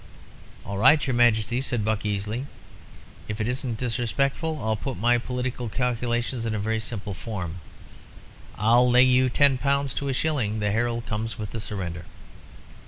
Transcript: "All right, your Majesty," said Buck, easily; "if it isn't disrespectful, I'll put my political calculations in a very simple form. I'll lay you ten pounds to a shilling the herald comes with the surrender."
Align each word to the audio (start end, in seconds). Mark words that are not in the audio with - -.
"All 0.65 0.79
right, 0.79 1.05
your 1.05 1.13
Majesty," 1.13 1.61
said 1.61 1.85
Buck, 1.85 2.03
easily; 2.07 2.47
"if 3.27 3.39
it 3.39 3.47
isn't 3.47 3.77
disrespectful, 3.77 4.57
I'll 4.59 4.75
put 4.75 4.97
my 4.97 5.19
political 5.19 5.69
calculations 5.69 6.43
in 6.43 6.55
a 6.55 6.59
very 6.59 6.79
simple 6.79 7.13
form. 7.13 7.57
I'll 8.57 8.89
lay 8.89 9.03
you 9.03 9.29
ten 9.29 9.59
pounds 9.59 9.93
to 10.01 10.07
a 10.09 10.13
shilling 10.13 10.57
the 10.59 10.71
herald 10.71 11.05
comes 11.05 11.37
with 11.37 11.51
the 11.51 11.59
surrender." 11.61 12.05